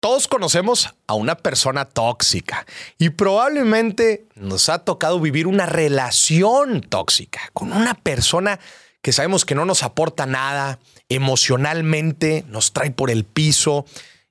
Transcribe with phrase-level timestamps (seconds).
[0.00, 2.66] Todos conocemos a una persona tóxica
[2.98, 8.60] y probablemente nos ha tocado vivir una relación tóxica con una persona
[9.02, 13.86] que sabemos que no nos aporta nada, emocionalmente nos trae por el piso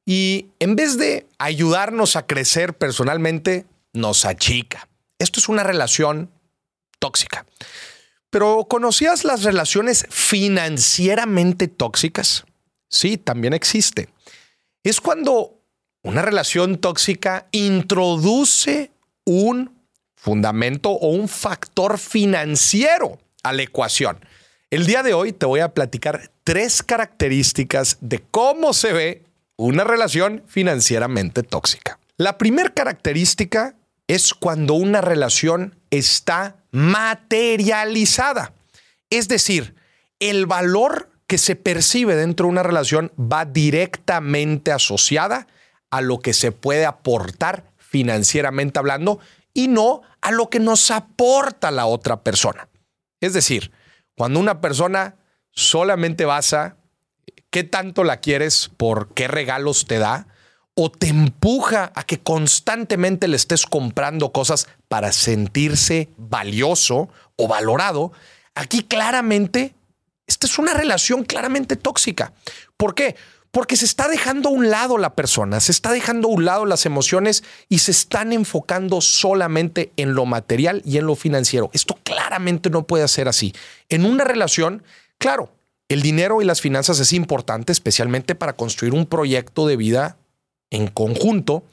[0.05, 4.87] y en vez de ayudarnos a crecer personalmente, nos achica.
[5.19, 6.31] Esto es una relación
[6.99, 7.45] tóxica.
[8.29, 12.45] Pero ¿conocías las relaciones financieramente tóxicas?
[12.89, 14.07] Sí, también existe.
[14.83, 15.56] Es cuando
[16.07, 18.91] una relación tóxica introduce
[19.25, 19.75] un
[20.15, 24.25] fundamento o un factor financiero a la ecuación.
[24.69, 29.23] El día de hoy te voy a platicar tres características de cómo se ve
[29.57, 31.99] una relación financieramente tóxica.
[32.15, 33.75] La primera característica
[34.07, 38.53] es cuando una relación está materializada.
[39.09, 39.75] Es decir,
[40.21, 45.47] el valor que se percibe dentro de una relación va directamente asociada
[45.97, 49.19] a lo que se puede aportar financieramente hablando
[49.53, 52.69] y no a lo que nos aporta la otra persona.
[53.21, 53.71] Es decir,
[54.15, 55.15] cuando una persona
[55.51, 56.77] solamente basa
[57.49, 60.27] qué tanto la quieres por qué regalos te da,
[60.79, 68.11] o te empuja a que constantemente le estés comprando cosas para sentirse valioso o valorado,
[68.53, 69.73] aquí claramente,
[70.27, 72.31] esta es una relación claramente tóxica.
[72.77, 73.15] ¿Por qué?
[73.57, 76.67] Porque se está dejando a un lado la persona, se está dejando a un lado
[76.67, 81.71] las emociones y se están enfocando solamente en lo material y en lo financiero.
[81.73, 83.55] Esto claramente no puede ser así.
[83.89, 84.83] En una relación,
[85.17, 85.51] claro,
[85.89, 90.17] el dinero y las finanzas es importante, especialmente para construir un proyecto de vida
[90.69, 91.63] en conjunto,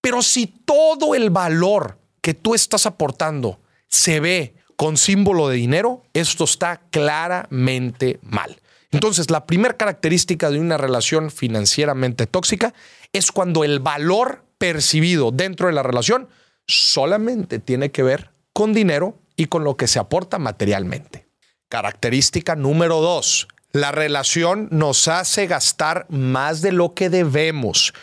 [0.00, 6.02] pero si todo el valor que tú estás aportando se ve con símbolo de dinero,
[6.14, 8.60] esto está claramente mal.
[8.92, 12.74] Entonces, la primera característica de una relación financieramente tóxica
[13.12, 16.28] es cuando el valor percibido dentro de la relación
[16.66, 21.26] solamente tiene que ver con dinero y con lo que se aporta materialmente.
[21.68, 27.94] Característica número dos, la relación nos hace gastar más de lo que debemos.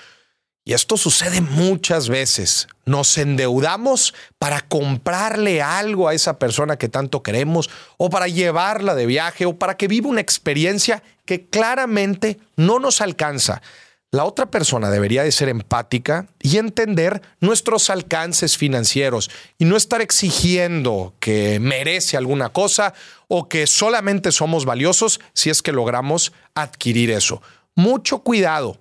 [0.69, 2.67] Y esto sucede muchas veces.
[2.85, 9.07] Nos endeudamos para comprarle algo a esa persona que tanto queremos o para llevarla de
[9.07, 13.63] viaje o para que viva una experiencia que claramente no nos alcanza.
[14.11, 20.01] La otra persona debería de ser empática y entender nuestros alcances financieros y no estar
[20.01, 22.93] exigiendo que merece alguna cosa
[23.27, 27.41] o que solamente somos valiosos si es que logramos adquirir eso.
[27.73, 28.77] Mucho cuidado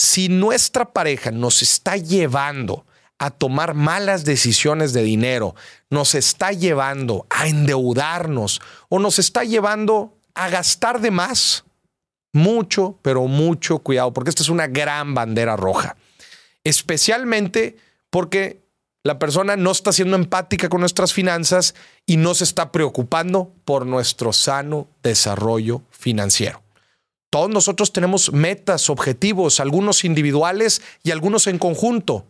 [0.00, 2.86] si nuestra pareja nos está llevando
[3.18, 5.54] a tomar malas decisiones de dinero,
[5.90, 11.64] nos está llevando a endeudarnos o nos está llevando a gastar de más,
[12.32, 15.98] mucho, pero mucho cuidado, porque esta es una gran bandera roja.
[16.64, 17.76] Especialmente
[18.08, 18.62] porque
[19.02, 21.74] la persona no está siendo empática con nuestras finanzas
[22.06, 26.62] y no se está preocupando por nuestro sano desarrollo financiero.
[27.30, 32.26] Todos nosotros tenemos metas, objetivos, algunos individuales y algunos en conjunto.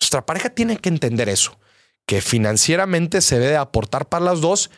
[0.00, 1.58] Nuestra pareja tiene que entender eso,
[2.06, 4.70] que financieramente se debe aportar para las dos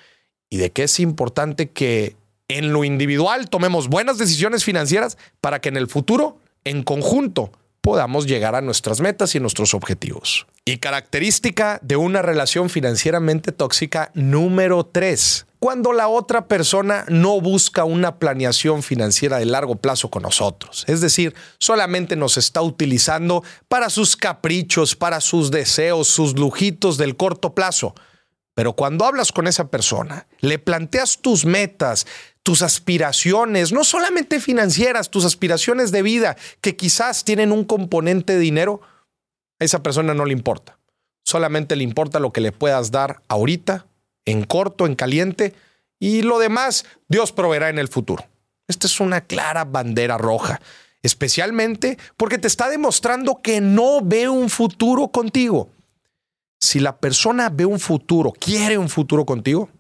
[0.49, 2.17] y de que es importante que
[2.49, 8.27] en lo individual tomemos buenas decisiones financieras para que en el futuro, en conjunto, podamos
[8.27, 10.47] llegar a nuestras metas y nuestros objetivos.
[10.65, 17.85] Y característica de una relación financieramente tóxica número tres cuando la otra persona no busca
[17.85, 20.85] una planeación financiera de largo plazo con nosotros.
[20.87, 27.17] Es decir, solamente nos está utilizando para sus caprichos, para sus deseos, sus lujitos del
[27.17, 27.95] corto plazo.
[28.55, 32.07] Pero cuando hablas con esa persona, le planteas tus metas,
[32.43, 38.39] tus aspiraciones, no solamente financieras, tus aspiraciones de vida, que quizás tienen un componente de
[38.39, 38.81] dinero,
[39.59, 40.79] a esa persona no le importa.
[41.25, 43.87] Solamente le importa lo que le puedas dar ahorita
[44.27, 45.55] en corto, en caliente,
[45.99, 48.27] y lo demás Dios proveerá en el futuro.
[48.69, 50.61] Esta es una clara bandera roja,
[51.03, 55.71] especialmente porque te está demostrando que no ve un futuro contigo.
[56.61, 59.71] Si la persona ve un futuro, quiere un futuro contigo,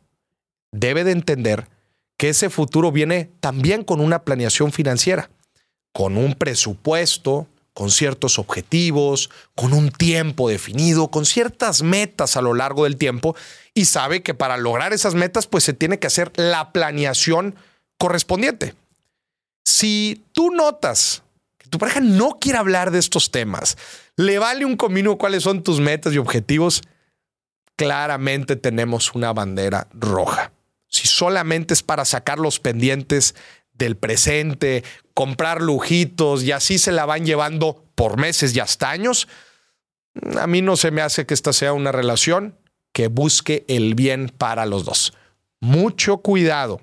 [0.72, 1.68] debe de entender
[2.16, 5.30] que ese futuro viene también con una planeación financiera,
[5.92, 12.54] con un presupuesto, con ciertos objetivos, con un tiempo definido, con ciertas metas a lo
[12.54, 13.36] largo del tiempo
[13.74, 17.54] y sabe que para lograr esas metas pues se tiene que hacer la planeación
[17.98, 18.74] correspondiente.
[19.66, 21.22] Si tú notas
[21.58, 23.76] que tu pareja no quiere hablar de estos temas,
[24.16, 26.80] le vale un comino cuáles son tus metas y objetivos,
[27.76, 30.50] claramente tenemos una bandera roja.
[30.88, 33.34] Si solamente es para sacar los pendientes
[33.78, 34.84] del presente,
[35.14, 39.28] comprar lujitos y así se la van llevando por meses y hasta años,
[40.38, 42.58] a mí no se me hace que esta sea una relación
[42.92, 45.12] que busque el bien para los dos.
[45.60, 46.80] Mucho cuidado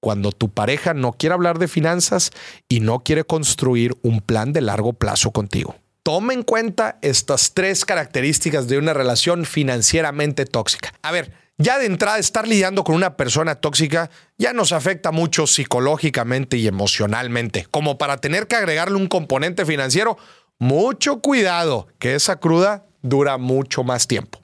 [0.00, 2.30] cuando tu pareja no quiere hablar de finanzas
[2.68, 5.76] y no quiere construir un plan de largo plazo contigo.
[6.02, 10.94] Toma en cuenta estas tres características de una relación financieramente tóxica.
[11.02, 15.46] A ver, ya de entrada estar lidiando con una persona tóxica ya nos afecta mucho
[15.46, 20.16] psicológicamente y emocionalmente, como para tener que agregarle un componente financiero.
[20.58, 24.42] Mucho cuidado, que esa cruda dura mucho más tiempo.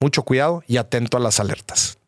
[0.00, 1.98] Mucho cuidado y atento a las alertas.